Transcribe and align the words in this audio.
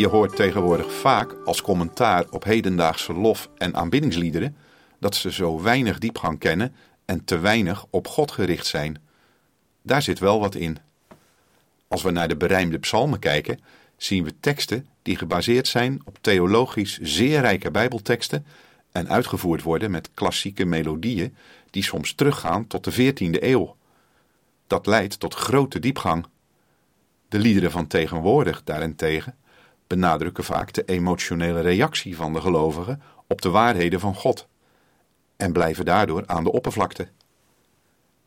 Je 0.00 0.08
hoort 0.08 0.36
tegenwoordig 0.36 0.92
vaak 0.92 1.36
als 1.44 1.62
commentaar 1.62 2.26
op 2.30 2.44
hedendaagse 2.44 3.12
lof- 3.12 3.48
en 3.56 3.74
aanbiddingsliederen 3.74 4.56
dat 4.98 5.14
ze 5.14 5.32
zo 5.32 5.62
weinig 5.62 5.98
diepgang 5.98 6.38
kennen 6.38 6.74
en 7.04 7.24
te 7.24 7.38
weinig 7.38 7.86
op 7.90 8.08
God 8.08 8.30
gericht 8.30 8.66
zijn. 8.66 9.02
Daar 9.82 10.02
zit 10.02 10.18
wel 10.18 10.40
wat 10.40 10.54
in. 10.54 10.78
Als 11.88 12.02
we 12.02 12.10
naar 12.10 12.28
de 12.28 12.36
berijmde 12.36 12.78
psalmen 12.78 13.18
kijken, 13.18 13.60
zien 13.96 14.24
we 14.24 14.40
teksten 14.40 14.88
die 15.02 15.16
gebaseerd 15.16 15.68
zijn 15.68 16.00
op 16.04 16.18
theologisch 16.20 16.98
zeer 16.98 17.40
rijke 17.40 17.70
Bijbelteksten 17.70 18.46
en 18.92 19.08
uitgevoerd 19.08 19.62
worden 19.62 19.90
met 19.90 20.10
klassieke 20.14 20.64
melodieën 20.64 21.36
die 21.70 21.82
soms 21.82 22.14
teruggaan 22.14 22.66
tot 22.66 22.84
de 22.84 22.92
14e 22.92 23.42
eeuw. 23.42 23.76
Dat 24.66 24.86
leidt 24.86 25.20
tot 25.20 25.34
grote 25.34 25.78
diepgang. 25.78 26.26
De 27.28 27.38
liederen 27.38 27.70
van 27.70 27.86
tegenwoordig 27.86 28.64
daarentegen 28.64 29.34
benadrukken 29.90 30.44
vaak 30.44 30.72
de 30.72 30.84
emotionele 30.84 31.60
reactie 31.60 32.16
van 32.16 32.32
de 32.32 32.40
gelovigen 32.40 33.02
op 33.26 33.42
de 33.42 33.48
waarheden 33.48 34.00
van 34.00 34.14
God 34.14 34.48
en 35.36 35.52
blijven 35.52 35.84
daardoor 35.84 36.22
aan 36.26 36.44
de 36.44 36.52
oppervlakte. 36.52 37.08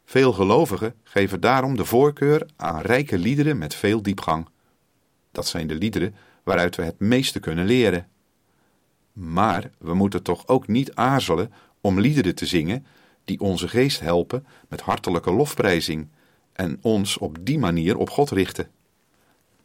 Veel 0.06 0.34
gelovigen 0.34 0.96
geven 1.04 1.40
daarom 1.40 1.76
de 1.76 1.86
voorkeur 1.86 2.46
aan 2.56 2.82
rijke 2.82 3.18
liederen 3.18 3.58
met 3.58 3.76
veel 3.76 4.02
diepgang. 4.02 4.48
Dat 5.32 5.48
zijn 5.48 5.68
de 5.68 5.76
liederen 5.76 6.16
waaruit 6.44 6.76
we 6.76 6.84
het 6.84 7.00
meeste 7.00 7.40
kunnen 7.40 7.66
leren. 7.66 8.08
Maar 9.14 9.72
we 9.78 9.94
moeten 9.94 10.24
toch 10.24 10.48
ook 10.48 10.68
niet 10.68 10.96
aarzelen 10.96 11.54
om 11.82 12.00
liederen 12.00 12.36
te 12.36 12.46
zingen 12.46 12.86
die 13.26 13.40
onze 13.40 13.68
geest 13.68 14.00
helpen 14.00 14.46
met 14.68 14.82
hartelijke 14.82 15.32
lofprijzing 15.32 16.08
en 16.54 16.80
ons 16.82 17.18
op 17.18 17.38
die 17.42 17.60
manier 17.60 17.98
op 17.98 18.10
God 18.10 18.30
richten. 18.30 18.70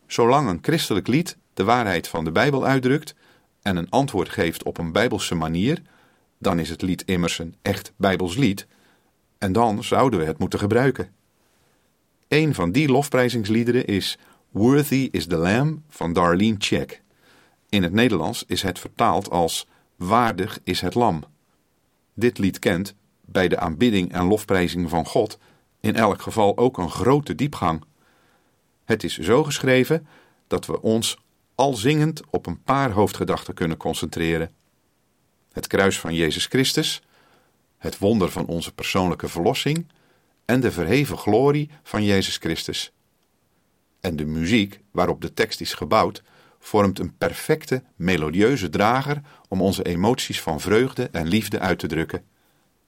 Zolang 0.07 0.49
een 0.49 0.59
christelijk 0.63 1.07
lied 1.07 1.37
de 1.59 1.65
waarheid 1.65 2.09
van 2.09 2.25
de 2.25 2.33
Bijbel 2.33 2.65
uitdrukt 2.67 3.15
en 3.63 3.77
een 3.77 3.91
antwoord 3.91 4.29
geeft 4.29 4.63
op 4.63 4.79
een 4.79 4.93
bijbelse 4.93 5.35
manier, 5.35 5.83
dan 6.39 6.59
is 6.59 6.69
het 6.69 6.83
lied 6.83 7.03
immers 7.05 7.39
een 7.39 7.57
echt 7.63 7.93
bijbels 7.97 8.37
lied 8.37 8.67
en 9.39 9.53
dan 9.53 9.85
zouden 9.85 10.19
we 10.19 10.25
het 10.25 10.39
moeten 10.39 10.59
gebruiken. 10.59 11.11
Een 12.29 12.55
van 12.55 12.73
die 12.73 12.89
lofprijzingsliederen 12.89 13.87
is 13.87 14.19
Worthy 14.51 15.09
is 15.11 15.27
the 15.27 15.37
Lamb 15.37 15.81
van 15.89 16.13
Darlene 16.13 16.57
Check. 16.59 17.03
In 17.69 17.83
het 17.83 17.93
Nederlands 17.93 18.45
is 18.47 18.63
het 18.63 18.79
vertaald 18.79 19.31
als 19.31 19.67
Waardig 19.97 20.61
is 20.65 20.81
het 20.81 20.95
Lam. 20.95 21.25
Dit 22.15 22.39
lied 22.39 22.59
kent, 22.59 22.95
bij 23.21 23.49
de 23.49 23.59
aanbidding 23.59 24.13
en 24.13 24.25
lofprijzing 24.25 24.89
van 24.89 25.07
God, 25.07 25.39
in 25.81 25.97
elk 25.97 26.23
geval 26.23 26.57
ook 26.57 26.79
een 26.79 26.91
grote 26.91 27.35
diepgang. 27.35 27.85
Het 28.85 29.05
is 29.05 29.19
zo 29.19 29.45
geschreven 29.45 30.07
dat 30.47 30.67
we 30.67 30.83
ons 30.83 31.19
al 31.59 31.75
zingend 31.75 32.21
op 32.31 32.47
een 32.47 32.63
paar 32.63 32.91
hoofdgedachten 32.91 33.55
kunnen 33.55 33.77
concentreren. 33.77 34.51
Het 35.53 35.67
kruis 35.67 36.01
van 36.01 36.15
Jezus 36.15 36.47
Christus, 36.47 37.03
het 37.79 37.99
wonder 37.99 38.31
van 38.31 38.47
onze 38.47 38.75
persoonlijke 38.75 39.29
verlossing 39.29 39.87
en 40.45 40.61
de 40.61 40.73
verheven 40.73 41.19
glorie 41.19 41.71
van 41.83 42.05
Jezus 42.05 42.37
Christus. 42.37 42.93
En 44.01 44.17
de 44.17 44.25
muziek 44.25 44.81
waarop 44.91 45.21
de 45.21 45.35
tekst 45.35 45.61
is 45.61 45.75
gebouwd, 45.75 46.23
vormt 46.59 46.99
een 46.99 47.17
perfecte, 47.17 47.83
melodieuze 47.97 48.69
drager 48.69 49.21
om 49.49 49.63
onze 49.63 49.83
emoties 49.83 50.41
van 50.41 50.61
vreugde 50.61 51.09
en 51.13 51.27
liefde 51.27 51.59
uit 51.59 51.79
te 51.79 51.87
drukken. 51.87 52.25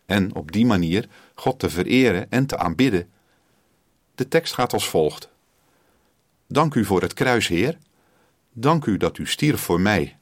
En 0.07 0.35
op 0.35 0.53
die 0.53 0.67
manier 0.67 1.09
God 1.35 1.59
te 1.59 1.71
vereren 1.71 2.31
en 2.31 2.47
te 2.47 2.59
aanbidden. 2.59 3.11
De 4.15 4.29
tekst 4.29 4.55
gaat 4.55 4.73
als 4.73 4.89
volgt: 4.89 5.29
Dank 6.47 6.75
u 6.75 6.85
voor 6.85 7.03
het 7.03 7.15
kruis, 7.15 7.49
Heer. 7.49 7.79
Dank 8.53 8.85
u 8.87 8.97
dat 8.97 9.19
u 9.19 9.27
stierf 9.27 9.61
voor 9.61 9.81
mij. 9.81 10.19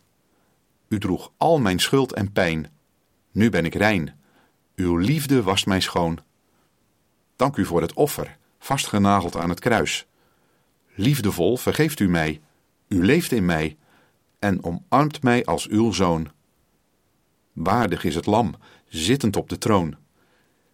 U 0.88 0.98
droeg 0.98 1.32
al 1.36 1.58
mijn 1.58 1.78
schuld 1.78 2.12
en 2.12 2.32
pijn. 2.32 2.70
Nu 3.32 3.50
ben 3.50 3.64
ik 3.64 3.74
rein. 3.74 4.14
Uw 4.76 4.96
liefde 4.96 5.42
wast 5.42 5.66
mij 5.66 5.80
schoon. 5.80 6.18
Dank 7.36 7.56
u 7.56 7.64
voor 7.64 7.80
het 7.80 7.92
offer, 7.92 8.36
vastgenageld 8.58 9.36
aan 9.36 9.48
het 9.48 9.60
kruis. 9.60 10.06
Liefdevol 10.94 11.56
vergeeft 11.56 12.00
u 12.00 12.08
mij. 12.08 12.40
U 12.88 13.04
leeft 13.04 13.32
in 13.32 13.44
mij 13.44 13.76
en 14.38 14.64
omarmt 14.64 15.22
mij 15.22 15.44
als 15.44 15.66
uw 15.66 15.92
zoon. 15.92 16.30
Waardig 17.52 18.04
is 18.04 18.14
het 18.14 18.26
lam, 18.26 18.54
zittend 18.88 19.36
op 19.36 19.48
de 19.48 19.58
troon. 19.58 19.96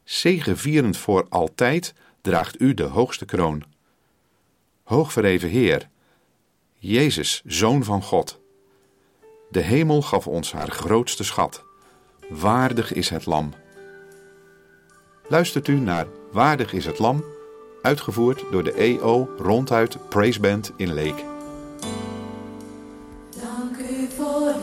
Zegevierend 0.05 0.97
voor 0.97 1.27
altijd 1.29 1.95
draagt 2.21 2.61
u 2.61 2.75
de 2.75 2.83
hoogste 2.83 3.25
kroon. 3.25 3.65
Hoogverheven 4.83 5.49
Heer, 5.49 5.89
Jezus, 6.87 7.43
Zoon 7.47 7.85
van 7.85 8.03
God. 8.03 8.41
De 9.51 9.61
hemel 9.61 10.03
gaf 10.03 10.27
ons 10.27 10.53
haar 10.53 10.71
grootste 10.71 11.25
schat. 11.25 11.65
Waardig 12.29 12.93
is 12.93 13.09
het 13.09 13.27
lam. 13.27 13.53
Luistert 15.29 15.69
u 15.69 15.79
naar 15.79 16.07
Waardig 16.33 16.73
is 16.73 16.87
het 16.87 16.99
lam, 16.99 17.25
uitgevoerd 17.83 18.45
door 18.51 18.65
de 18.65 18.73
EO 18.73 19.29
Ronduit 19.39 20.09
Praise 20.09 20.41
Band 20.41 20.73
in 20.77 20.93
Leek. 20.93 21.25
Dank 23.41 23.77
u 23.91 24.09
voor 24.17 24.55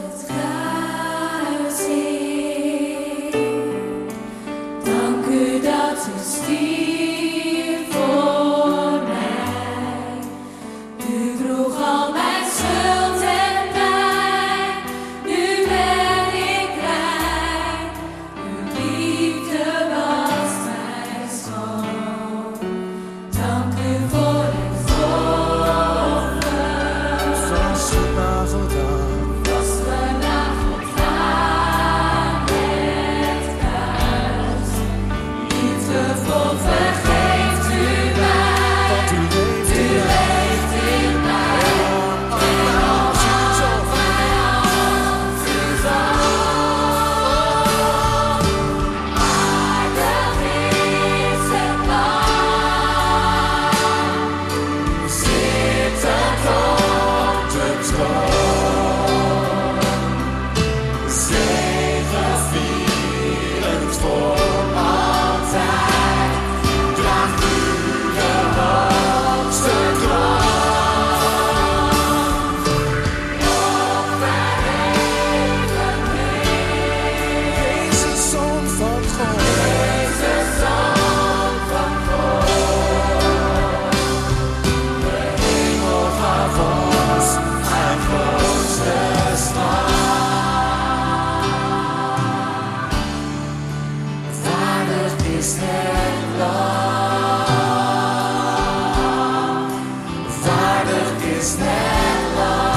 is? 101.42 102.71